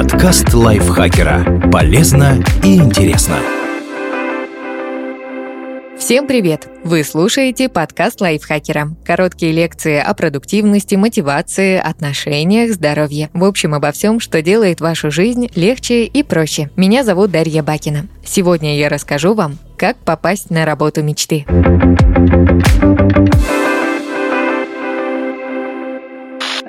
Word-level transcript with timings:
Подкаст 0.00 0.54
лайфхакера. 0.54 1.68
Полезно 1.70 2.42
и 2.64 2.76
интересно. 2.76 3.36
Всем 5.98 6.26
привет! 6.26 6.68
Вы 6.84 7.04
слушаете 7.04 7.68
подкаст 7.68 8.22
лайфхакера. 8.22 8.92
Короткие 9.04 9.52
лекции 9.52 9.98
о 9.98 10.14
продуктивности, 10.14 10.94
мотивации, 10.94 11.76
отношениях, 11.76 12.72
здоровье. 12.72 13.28
В 13.34 13.44
общем, 13.44 13.74
обо 13.74 13.92
всем, 13.92 14.20
что 14.20 14.40
делает 14.40 14.80
вашу 14.80 15.10
жизнь 15.10 15.50
легче 15.54 16.06
и 16.06 16.22
проще. 16.22 16.70
Меня 16.76 17.04
зовут 17.04 17.30
Дарья 17.30 17.62
Бакина. 17.62 18.06
Сегодня 18.24 18.78
я 18.78 18.88
расскажу 18.88 19.34
вам, 19.34 19.58
как 19.76 19.98
попасть 19.98 20.48
на 20.48 20.64
работу 20.64 21.02
мечты. 21.02 21.44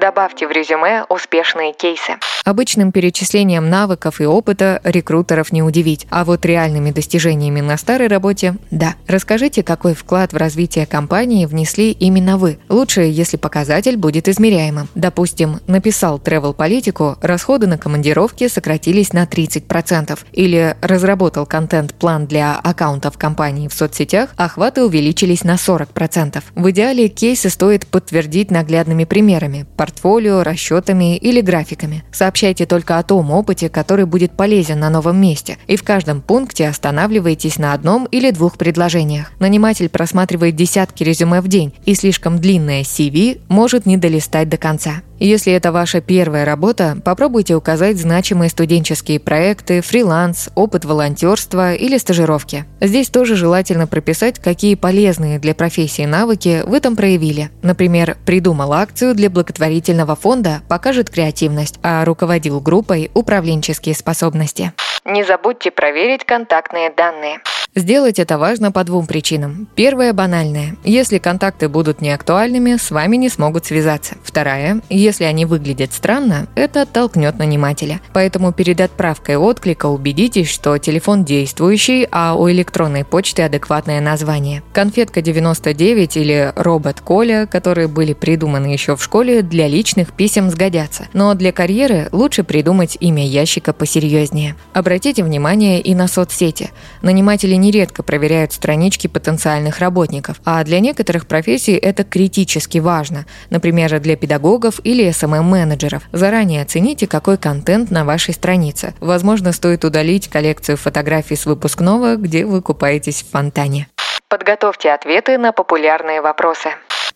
Добавьте 0.02 0.48
в 0.48 0.52
резюме 0.52 1.06
успешные 1.08 1.72
кейсы. 1.72 2.18
Обычным 2.52 2.92
перечислением 2.92 3.70
навыков 3.70 4.20
и 4.20 4.26
опыта 4.26 4.82
рекрутеров 4.84 5.54
не 5.54 5.64
удивить, 5.64 6.06
а 6.10 6.26
вот 6.26 6.46
реальными 6.46 6.92
достижениями 6.92 7.62
на 7.62 7.78
старой 7.78 8.10
работе– 8.10 8.58
да. 8.72 8.96
Расскажите, 9.08 9.64
какой 9.64 9.94
вклад 9.94 10.34
в 10.34 10.36
развитие 10.36 10.86
компании 10.86 11.46
внесли 11.46 11.92
именно 11.92 12.38
вы. 12.38 12.60
Лучше, 12.68 13.04
если 13.04 13.38
показатель 13.38 13.96
будет 13.96 14.28
измеряемым. 14.28 14.90
Допустим, 14.96 15.62
написал 15.68 16.18
travel 16.18 16.54
политику, 16.54 17.18
расходы 17.22 17.68
на 17.68 17.78
командировки 17.78 18.50
сократились 18.50 19.14
на 19.14 19.24
30%. 19.24 20.20
Или 20.34 20.76
разработал 20.82 21.46
контент-план 21.46 22.28
для 22.28 22.58
аккаунтов 22.58 23.18
компании 23.18 23.70
в 23.70 23.74
соцсетях, 23.74 24.32
охваты 24.36 24.84
увеличились 24.84 25.46
на 25.46 25.56
40%. 25.56 26.44
В 26.56 26.70
идеале 26.72 27.08
кейсы 27.08 27.50
стоит 27.50 27.88
подтвердить 27.88 28.52
наглядными 28.52 29.06
примерами– 29.06 29.66
портфолио, 29.78 30.44
расчетами 30.44 31.16
или 31.16 31.40
графиками. 31.40 32.04
Сообщайте 32.42 32.66
только 32.66 32.98
о 32.98 33.04
том 33.04 33.30
опыте, 33.30 33.70
который 33.70 34.08
будет 34.08 34.32
полезен 34.32 34.80
на 34.80 34.90
новом 34.90 35.22
месте, 35.22 35.60
и 35.68 35.76
в 35.76 35.84
каждом 35.84 36.22
пункте 36.22 36.68
останавливайтесь 36.68 37.60
на 37.60 37.74
одном 37.74 38.06
или 38.06 38.32
двух 38.32 38.58
предложениях. 38.58 39.32
Наниматель 39.38 39.90
просматривает 39.90 40.56
десятки 40.56 41.04
резюме 41.04 41.42
в 41.42 41.48
день, 41.48 41.72
и 41.86 41.94
слишком 41.94 42.40
длинное 42.40 42.82
CV 42.82 43.42
может 43.48 43.86
не 43.86 43.96
долистать 43.96 44.50
до 44.50 44.58
конца. 44.58 45.04
Если 45.24 45.54
это 45.54 45.72
ваша 45.72 46.02
первая 46.02 46.46
работа, 46.46 46.98
попробуйте 47.06 47.54
указать 47.54 47.98
значимые 47.98 48.50
студенческие 48.50 49.20
проекты, 49.20 49.82
фриланс, 49.82 50.50
опыт 50.56 50.84
волонтерства 50.84 51.76
или 51.76 52.00
стажировки. 52.00 52.66
Здесь 52.80 53.12
тоже 53.12 53.36
желательно 53.36 53.86
прописать, 53.86 54.40
какие 54.40 54.74
полезные 54.74 55.38
для 55.38 55.54
профессии 55.54 56.08
навыки 56.08 56.64
вы 56.66 56.80
там 56.80 56.96
проявили. 56.96 57.52
Например, 57.62 58.18
придумал 58.26 58.74
акцию 58.74 59.14
для 59.14 59.30
благотворительного 59.30 60.16
фонда, 60.16 60.64
покажет 60.68 61.12
креативность, 61.12 61.78
а 61.84 62.04
руководил 62.04 62.60
группой 62.60 63.12
управленческие 63.14 63.94
способности. 63.94 64.74
Не 65.06 65.24
забудьте 65.24 65.70
проверить 65.70 66.26
контактные 66.26 66.90
данные. 66.90 67.42
Сделать 67.74 68.20
это 68.20 68.38
важно 68.38 68.74
по 68.74 68.84
двум 68.84 69.08
причинам. 69.08 69.66
Первая 69.76 70.12
банальная. 70.12 70.76
Если 70.84 71.20
контакты 71.20 71.70
будут 71.70 72.02
неактуальными, 72.02 72.76
с 72.76 72.92
вами 72.92 73.16
не 73.16 73.30
смогут 73.30 73.66
связаться. 73.66 74.16
Вторая. 74.24 74.82
Если 74.90 75.24
они 75.24 75.46
выглядят 75.46 75.94
странно, 75.94 76.48
это 76.56 76.82
оттолкнет 76.82 77.40
нанимателя. 77.40 78.02
Поэтому 78.12 78.52
перед 78.52 78.82
отправкой 78.82 79.38
отклика 79.38 79.86
убедитесь, 79.86 80.50
что 80.50 80.78
телефон 80.80 81.24
действующий, 81.24 82.06
а 82.12 82.36
у 82.36 82.52
электронной 82.52 83.06
почты 83.06 83.44
адекватное 83.44 84.02
название. 84.02 84.64
Конфетка 84.74 85.22
99 85.22 86.18
или 86.18 86.52
робот 86.58 87.00
Коля, 87.00 87.48
которые 87.50 87.88
были 87.88 88.12
придуманы 88.12 88.66
еще 88.66 88.98
в 88.98 89.04
школе, 89.04 89.44
для 89.44 89.70
личных 89.70 90.12
писем 90.12 90.50
сгодятся. 90.50 91.08
Но 91.14 91.34
для 91.36 91.54
карьеры 91.54 92.10
лучше 92.12 92.44
придумать 92.44 92.98
имя 93.00 93.26
ящика 93.26 93.72
посерьезнее. 93.72 94.58
Обратите 94.74 95.24
внимание 95.24 95.80
и 95.80 95.96
на 95.96 96.10
соцсети. 96.10 96.72
Наниматели 97.02 97.61
нередко 97.62 98.04
проверяют 98.04 98.52
странички 98.52 99.08
потенциальных 99.08 99.80
работников, 99.80 100.42
а 100.44 100.62
для 100.66 100.82
некоторых 100.82 101.28
профессий 101.28 101.78
это 101.78 102.04
критически 102.04 102.80
важно, 102.80 103.26
например, 103.50 104.00
для 104.02 104.18
педагогов 104.18 104.82
или 104.84 105.08
SMM-менеджеров. 105.08 106.04
Заранее 106.12 106.64
оцените, 106.64 107.08
какой 107.08 107.38
контент 107.38 107.92
на 107.92 108.04
вашей 108.04 108.34
странице. 108.34 108.94
Возможно, 109.00 109.54
стоит 109.54 109.86
удалить 109.86 110.28
коллекцию 110.28 110.76
фотографий 110.76 111.38
с 111.38 111.46
выпускного, 111.46 112.18
где 112.18 112.46
вы 112.46 112.62
купаетесь 112.62 113.24
в 113.24 113.32
фонтане. 113.32 113.88
Подготовьте 114.28 114.92
ответы 114.92 115.38
на 115.38 115.52
популярные 115.52 116.22
вопросы. 116.22 116.70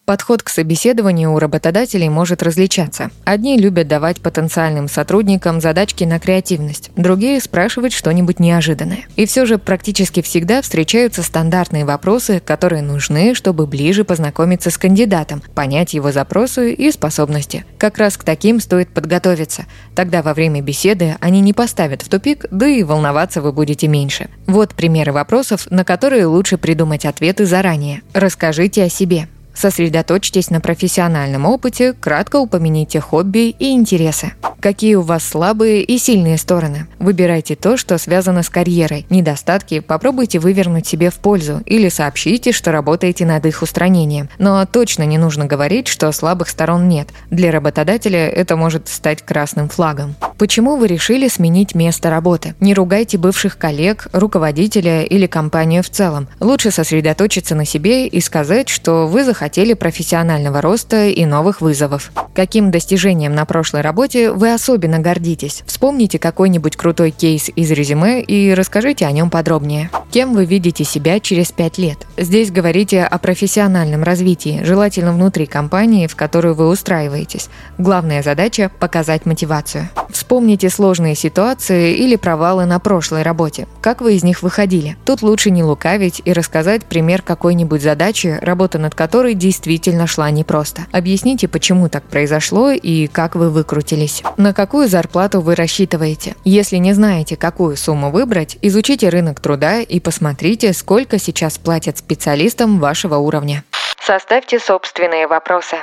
Подход 0.05 0.43
к 0.43 0.49
собеседованию 0.49 1.33
у 1.33 1.39
работодателей 1.39 2.09
может 2.09 2.43
различаться. 2.43 3.09
Одни 3.23 3.57
любят 3.57 3.87
давать 3.87 4.21
потенциальным 4.21 4.87
сотрудникам 4.87 5.59
задачки 5.59 6.03
на 6.03 6.19
креативность, 6.19 6.91
другие 6.95 7.41
спрашивать 7.41 7.91
что-нибудь 7.91 8.39
неожиданное. 8.39 9.05
И 9.15 9.25
все 9.25 9.47
же 9.47 9.57
практически 9.57 10.21
всегда 10.21 10.61
встречаются 10.61 11.23
стандартные 11.23 11.85
вопросы, 11.85 12.39
которые 12.39 12.83
нужны, 12.83 13.33
чтобы 13.33 13.65
ближе 13.65 14.03
познакомиться 14.03 14.69
с 14.69 14.77
кандидатом, 14.77 15.41
понять 15.55 15.95
его 15.95 16.11
запросы 16.11 16.73
и 16.73 16.91
способности. 16.91 17.65
Как 17.79 17.97
раз 17.97 18.15
к 18.15 18.23
таким 18.23 18.59
стоит 18.59 18.89
подготовиться. 18.89 19.65
Тогда 19.95 20.21
во 20.21 20.35
время 20.35 20.61
беседы 20.61 21.15
они 21.19 21.41
не 21.41 21.53
поставят 21.53 22.03
в 22.03 22.09
тупик, 22.09 22.45
да 22.51 22.67
и 22.67 22.83
волноваться 22.83 23.41
вы 23.41 23.51
будете 23.51 23.87
меньше. 23.87 24.29
Вот 24.45 24.75
примеры 24.75 25.13
вопросов, 25.13 25.65
на 25.71 25.83
которые 25.83 26.27
лучше 26.27 26.59
придумать 26.59 27.05
ответы 27.05 27.47
заранее. 27.47 28.03
Расскажите 28.13 28.83
о 28.83 28.89
себе. 28.89 29.27
Сосредоточьтесь 29.55 30.49
на 30.49 30.61
профессиональном 30.61 31.45
опыте, 31.45 31.93
кратко 31.93 32.37
упомяните 32.37 32.99
хобби 32.99 33.49
и 33.57 33.71
интересы. 33.71 34.33
Какие 34.65 34.95
у 34.95 35.01
вас 35.01 35.23
слабые 35.23 35.83
и 35.83 35.99
сильные 35.99 36.39
стороны? 36.39 36.87
Выбирайте 36.97 37.55
то, 37.55 37.77
что 37.77 37.99
связано 37.99 38.41
с 38.41 38.49
карьерой. 38.49 39.05
Недостатки 39.11 39.79
попробуйте 39.79 40.39
вывернуть 40.39 40.87
себе 40.87 41.11
в 41.11 41.15
пользу 41.15 41.61
или 41.67 41.87
сообщите, 41.87 42.51
что 42.51 42.71
работаете 42.71 43.27
над 43.27 43.45
их 43.45 43.61
устранением. 43.61 44.27
Но 44.39 44.65
точно 44.65 45.03
не 45.03 45.19
нужно 45.19 45.45
говорить, 45.45 45.87
что 45.87 46.11
слабых 46.11 46.49
сторон 46.49 46.89
нет. 46.89 47.09
Для 47.29 47.51
работодателя 47.51 48.27
это 48.27 48.55
может 48.55 48.87
стать 48.87 49.21
красным 49.21 49.69
флагом. 49.69 50.15
Почему 50.39 50.77
вы 50.77 50.87
решили 50.87 51.27
сменить 51.27 51.75
место 51.75 52.09
работы? 52.09 52.55
Не 52.59 52.73
ругайте 52.73 53.17
бывших 53.17 53.57
коллег, 53.57 54.07
руководителя 54.11 55.03
или 55.03 55.27
компанию 55.27 55.83
в 55.83 55.89
целом. 55.89 56.27
Лучше 56.39 56.71
сосредоточиться 56.71 57.53
на 57.53 57.65
себе 57.65 58.07
и 58.07 58.19
сказать, 58.19 58.67
что 58.67 59.07
вы 59.07 59.23
захотели 59.45 59.75
профессионального 59.75 60.59
роста 60.59 61.05
и 61.05 61.23
новых 61.23 61.61
вызовов. 61.61 62.11
Каким 62.33 62.71
достижением 62.71 63.35
на 63.35 63.45
прошлой 63.45 63.81
работе 63.81 64.31
вы 64.31 64.51
особенно 64.51 64.97
гордитесь? 64.97 65.61
Вспомните 65.67 66.17
какой-нибудь 66.17 66.75
крутой 66.75 67.11
кейс 67.11 67.51
из 67.55 67.69
резюме 67.69 68.23
и 68.23 68.55
расскажите 68.55 69.05
о 69.05 69.11
нем 69.11 69.29
подробнее. 69.29 69.91
Кем 70.09 70.33
вы 70.33 70.45
видите 70.45 70.83
себя 70.83 71.19
через 71.19 71.51
пять 71.51 71.77
лет? 71.77 72.07
Здесь 72.17 72.49
говорите 72.49 73.03
о 73.03 73.19
профессиональном 73.19 74.01
развитии, 74.01 74.61
желательно 74.63 75.13
внутри 75.13 75.45
компании, 75.45 76.07
в 76.07 76.15
которую 76.15 76.55
вы 76.55 76.67
устраиваетесь. 76.67 77.49
Главная 77.77 78.23
задача– 78.23 78.71
показать 78.79 79.27
мотивацию. 79.27 79.89
Вспомните 80.09 80.69
сложные 80.69 81.13
ситуации 81.13 81.93
или 81.97 82.15
провалы 82.15 82.65
на 82.65 82.79
прошлой 82.79 83.21
работе. 83.21 83.67
Как 83.81 84.01
вы 84.01 84.15
из 84.15 84.23
них 84.23 84.41
выходили? 84.41 84.97
Тут 85.05 85.21
лучше 85.21 85.51
не 85.51 85.61
лукавить 85.61 86.21
и 86.25 86.33
рассказать 86.33 86.85
пример 86.85 87.21
какой-нибудь 87.21 87.83
задачи, 87.83 88.39
работа 88.41 88.79
над 88.79 88.95
которой 88.95 89.34
действительно 89.37 90.07
шла 90.07 90.29
непросто. 90.31 90.87
Объясните, 90.91 91.47
почему 91.47 91.89
так 91.89 92.03
произошло 92.03 92.71
и 92.71 93.07
как 93.07 93.35
вы 93.35 93.49
выкрутились. 93.49 94.23
На 94.37 94.53
какую 94.53 94.87
зарплату 94.87 95.41
вы 95.41 95.55
рассчитываете? 95.55 96.35
Если 96.43 96.77
не 96.77 96.93
знаете, 96.93 97.35
какую 97.35 97.77
сумму 97.77 98.11
выбрать, 98.11 98.57
изучите 98.61 99.09
рынок 99.09 99.39
труда 99.39 99.81
и 99.81 99.99
посмотрите, 99.99 100.73
сколько 100.73 101.19
сейчас 101.19 101.57
платят 101.57 101.97
специалистам 101.97 102.79
вашего 102.79 103.15
уровня. 103.17 103.63
Составьте 103.99 104.59
собственные 104.59 105.27
вопросы. 105.27 105.77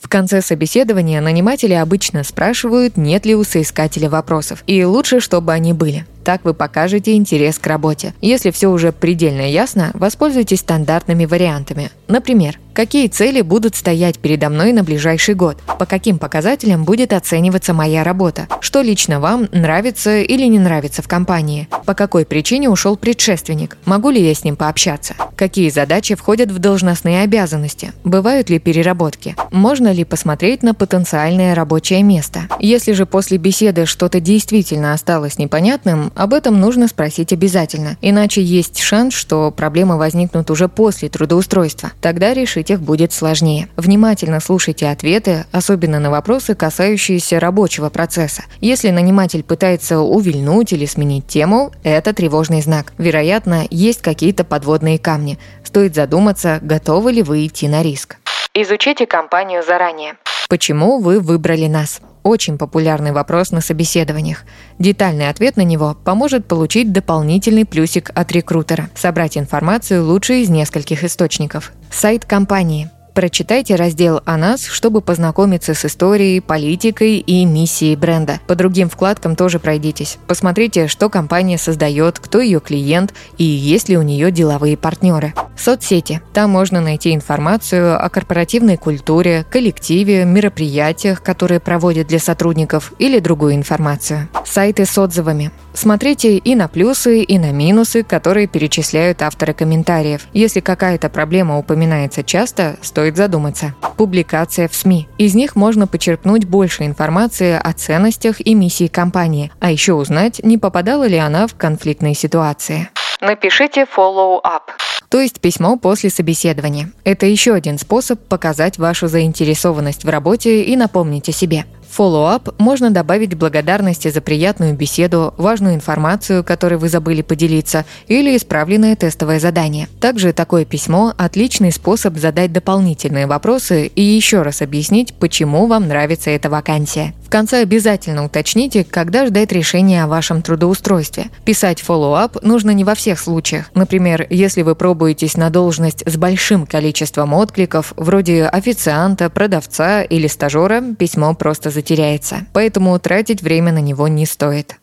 В 0.00 0.08
конце 0.08 0.40
собеседования 0.42 1.20
наниматели 1.20 1.74
обычно 1.74 2.24
спрашивают, 2.24 2.96
нет 2.96 3.26
ли 3.26 3.34
у 3.34 3.44
соискателя 3.44 4.08
вопросов, 4.08 4.62
и 4.66 4.84
лучше, 4.84 5.20
чтобы 5.20 5.52
они 5.52 5.72
были. 5.72 6.06
Так 6.28 6.44
вы 6.44 6.52
покажете 6.52 7.14
интерес 7.14 7.58
к 7.58 7.66
работе. 7.66 8.12
Если 8.20 8.50
все 8.50 8.68
уже 8.68 8.92
предельно 8.92 9.50
ясно, 9.50 9.92
воспользуйтесь 9.94 10.60
стандартными 10.60 11.24
вариантами. 11.24 11.90
Например, 12.06 12.58
какие 12.74 13.08
цели 13.08 13.40
будут 13.40 13.74
стоять 13.74 14.18
передо 14.18 14.50
мной 14.50 14.74
на 14.74 14.84
ближайший 14.84 15.34
год, 15.34 15.56
по 15.78 15.86
каким 15.86 16.18
показателям 16.18 16.84
будет 16.84 17.14
оцениваться 17.14 17.72
моя 17.72 18.04
работа, 18.04 18.46
что 18.60 18.82
лично 18.82 19.20
вам 19.20 19.48
нравится 19.52 20.18
или 20.18 20.44
не 20.44 20.58
нравится 20.58 21.00
в 21.00 21.08
компании, 21.08 21.66
по 21.86 21.94
какой 21.94 22.26
причине 22.26 22.68
ушел 22.68 22.96
предшественник, 22.96 23.78
могу 23.86 24.10
ли 24.10 24.22
я 24.22 24.34
с 24.34 24.44
ним 24.44 24.56
пообщаться, 24.56 25.14
какие 25.34 25.70
задачи 25.70 26.14
входят 26.14 26.50
в 26.50 26.58
должностные 26.58 27.22
обязанности, 27.22 27.92
бывают 28.04 28.50
ли 28.50 28.58
переработки, 28.58 29.34
можно 29.50 29.90
ли 29.90 30.04
посмотреть 30.04 30.62
на 30.62 30.74
потенциальное 30.74 31.54
рабочее 31.54 32.02
место. 32.02 32.42
Если 32.60 32.92
же 32.92 33.06
после 33.06 33.38
беседы 33.38 33.86
что-то 33.86 34.20
действительно 34.20 34.92
осталось 34.92 35.38
непонятным, 35.38 36.12
Об 36.18 36.34
этом 36.34 36.58
нужно 36.58 36.88
спросить 36.88 37.32
обязательно, 37.32 37.96
иначе 38.00 38.42
есть 38.42 38.80
шанс, 38.80 39.14
что 39.14 39.52
проблемы 39.52 39.96
возникнут 39.96 40.50
уже 40.50 40.68
после 40.68 41.08
трудоустройства. 41.08 41.92
Тогда 42.00 42.34
решить 42.34 42.70
их 42.70 42.80
будет 42.80 43.12
сложнее. 43.12 43.68
Внимательно 43.76 44.40
слушайте 44.40 44.88
ответы, 44.88 45.46
особенно 45.52 46.00
на 46.00 46.10
вопросы, 46.10 46.56
касающиеся 46.56 47.38
рабочего 47.38 47.88
процесса. 47.88 48.42
Если 48.60 48.90
наниматель 48.90 49.44
пытается 49.44 50.00
увильнуть 50.00 50.72
или 50.72 50.86
сменить 50.86 51.28
тему, 51.28 51.70
это 51.84 52.12
тревожный 52.12 52.62
знак. 52.62 52.94
Вероятно, 52.98 53.68
есть 53.70 54.02
какие-то 54.02 54.42
подводные 54.42 54.98
камни. 54.98 55.38
Стоит 55.62 55.94
задуматься, 55.94 56.58
готовы 56.62 57.12
ли 57.12 57.22
вы 57.22 57.46
идти 57.46 57.68
на 57.68 57.84
риск. 57.84 58.16
Изучите 58.54 59.06
компанию 59.06 59.62
заранее. 59.62 60.14
Почему 60.48 60.98
вы 60.98 61.20
выбрали 61.20 61.68
нас? 61.68 62.00
Очень 62.28 62.58
популярный 62.58 63.12
вопрос 63.12 63.52
на 63.52 63.62
собеседованиях. 63.62 64.44
Детальный 64.78 65.30
ответ 65.30 65.56
на 65.56 65.62
него 65.62 65.96
поможет 66.04 66.44
получить 66.46 66.92
дополнительный 66.92 67.64
плюсик 67.64 68.10
от 68.14 68.30
рекрутера. 68.32 68.90
Собрать 68.94 69.38
информацию 69.38 70.04
лучше 70.04 70.42
из 70.42 70.50
нескольких 70.50 71.04
источников. 71.04 71.72
Сайт 71.90 72.26
компании– 72.26 72.90
Прочитайте 73.18 73.74
раздел 73.74 74.20
о 74.26 74.36
нас, 74.36 74.64
чтобы 74.64 75.00
познакомиться 75.00 75.74
с 75.74 75.84
историей, 75.84 76.38
политикой 76.38 77.16
и 77.16 77.44
миссией 77.44 77.96
бренда. 77.96 78.38
По 78.46 78.54
другим 78.54 78.88
вкладкам 78.88 79.34
тоже 79.34 79.58
пройдитесь. 79.58 80.18
Посмотрите, 80.28 80.86
что 80.86 81.08
компания 81.08 81.58
создает, 81.58 82.20
кто 82.20 82.40
ее 82.40 82.60
клиент 82.60 83.12
и 83.36 83.42
есть 83.42 83.88
ли 83.88 83.98
у 83.98 84.02
нее 84.02 84.30
деловые 84.30 84.76
партнеры. 84.76 85.34
Соцсети. 85.58 86.22
Там 86.32 86.50
можно 86.50 86.80
найти 86.80 87.14
информацию 87.14 88.02
о 88.02 88.08
корпоративной 88.08 88.76
культуре, 88.76 89.44
коллективе, 89.50 90.24
мероприятиях, 90.24 91.22
которые 91.22 91.60
проводят 91.60 92.06
для 92.06 92.18
сотрудников 92.18 92.92
или 92.98 93.18
другую 93.18 93.54
информацию. 93.54 94.28
Сайты 94.44 94.86
с 94.86 94.96
отзывами. 94.96 95.50
Смотрите 95.74 96.36
и 96.38 96.54
на 96.54 96.68
плюсы, 96.68 97.22
и 97.22 97.38
на 97.38 97.52
минусы, 97.52 98.02
которые 98.02 98.46
перечисляют 98.46 99.22
авторы 99.22 99.52
комментариев. 99.52 100.26
Если 100.32 100.60
какая-то 100.60 101.08
проблема 101.08 101.58
упоминается 101.58 102.24
часто, 102.24 102.76
стоит 102.82 103.16
задуматься. 103.16 103.74
Публикация 103.96 104.68
в 104.68 104.74
СМИ. 104.74 105.08
Из 105.18 105.34
них 105.34 105.54
можно 105.54 105.86
почерпнуть 105.86 106.46
больше 106.46 106.84
информации 106.84 107.60
о 107.62 107.72
ценностях 107.72 108.40
и 108.40 108.54
миссии 108.54 108.86
компании, 108.86 109.52
а 109.60 109.70
еще 109.70 109.92
узнать, 109.92 110.40
не 110.42 110.58
попадала 110.58 111.06
ли 111.06 111.16
она 111.16 111.46
в 111.46 111.54
конфликтные 111.54 112.14
ситуации. 112.14 112.88
Напишите 113.20 113.84
follow-up 113.84 114.62
то 115.08 115.20
есть 115.20 115.40
письмо 115.40 115.76
после 115.76 116.10
собеседования. 116.10 116.90
Это 117.04 117.26
еще 117.26 117.54
один 117.54 117.78
способ 117.78 118.20
показать 118.20 118.78
вашу 118.78 119.08
заинтересованность 119.08 120.04
в 120.04 120.08
работе 120.08 120.64
и 120.64 120.76
напомнить 120.76 121.28
о 121.28 121.32
себе. 121.32 121.64
Follow-up 121.96 122.54
можно 122.58 122.90
добавить 122.90 123.34
благодарности 123.34 124.08
за 124.08 124.20
приятную 124.20 124.74
беседу, 124.74 125.32
важную 125.38 125.74
информацию, 125.74 126.44
которой 126.44 126.74
вы 126.74 126.90
забыли 126.90 127.22
поделиться, 127.22 127.86
или 128.06 128.36
исправленное 128.36 128.94
тестовое 128.94 129.40
задание. 129.40 129.88
Также 129.98 130.34
такое 130.34 130.66
письмо– 130.66 131.14
отличный 131.16 131.72
способ 131.72 132.18
задать 132.18 132.52
дополнительные 132.52 133.26
вопросы 133.26 133.86
и 133.86 134.02
еще 134.02 134.42
раз 134.42 134.60
объяснить, 134.60 135.14
почему 135.14 135.66
вам 135.66 135.88
нравится 135.88 136.30
эта 136.30 136.50
вакансия. 136.50 137.14
В 137.28 137.30
конце 137.30 137.60
обязательно 137.60 138.24
уточните, 138.24 138.84
когда 138.84 139.26
ждать 139.26 139.52
решения 139.52 140.02
о 140.02 140.06
вашем 140.06 140.40
трудоустройстве. 140.40 141.26
Писать 141.44 141.84
follow-up 141.86 142.38
нужно 142.40 142.70
не 142.70 142.84
во 142.84 142.94
всех 142.94 143.20
случаях. 143.20 143.70
Например, 143.74 144.26
если 144.30 144.62
вы 144.62 144.74
пробуетесь 144.74 145.36
на 145.36 145.50
должность 145.50 146.02
с 146.08 146.16
большим 146.16 146.66
количеством 146.66 147.34
откликов, 147.34 147.92
вроде 147.98 148.46
официанта, 148.46 149.28
продавца 149.28 150.00
или 150.00 150.26
стажера, 150.26 150.82
письмо 150.98 151.34
просто 151.34 151.68
затеряется. 151.68 152.46
Поэтому 152.54 152.98
тратить 152.98 153.42
время 153.42 153.72
на 153.72 153.80
него 153.80 154.08
не 154.08 154.24
стоит. 154.24 154.78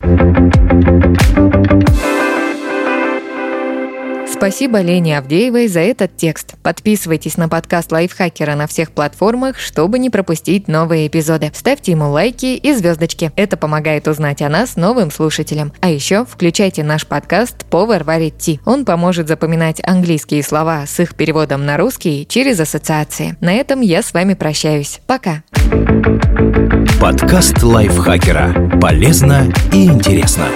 Спасибо 4.36 4.82
Лене 4.82 5.18
Авдеевой 5.18 5.70
за 5.70 5.80
этот 5.80 6.18
текст. 6.18 6.56
Подписывайтесь 6.62 7.38
на 7.38 7.48
подкаст 7.48 7.90
Лайфхакера 7.94 8.56
на 8.56 8.68
всех 8.68 8.92
платформах, 8.92 9.58
чтобы 9.58 9.98
не 9.98 10.10
пропустить 10.10 10.68
новые 10.68 11.08
эпизоды. 11.08 11.52
Ставьте 11.56 11.94
ему 11.94 12.12
лайки 12.12 12.58
и 12.58 12.74
звездочки. 12.74 13.32
Это 13.38 13.56
помогает 13.56 14.10
узнать 14.10 14.42
о 14.42 14.50
нас 14.50 14.76
новым 14.76 15.10
слушателям. 15.10 15.72
А 15.80 15.90
еще 15.90 16.26
включайте 16.26 16.84
наш 16.84 17.08
подкаст 17.08 17.66
«Повар 17.68 18.04
варит 18.04 18.38
ти». 18.38 18.60
Он 18.66 18.84
поможет 18.84 19.30
запоминать 19.30 19.80
английские 19.82 20.44
слова 20.44 20.86
с 20.86 21.00
их 21.00 21.16
переводом 21.16 21.66
на 21.66 21.78
русский 21.78 22.28
через 22.28 22.60
ассоциации. 22.60 23.38
На 23.40 23.54
этом 23.54 23.80
я 23.80 24.04
с 24.04 24.14
вами 24.14 24.34
прощаюсь. 24.34 25.00
Пока. 25.08 25.44
Подкаст 27.00 27.64
Лайфхакера. 27.64 28.80
Полезно 28.82 29.54
и 29.72 29.86
интересно. 29.86 30.50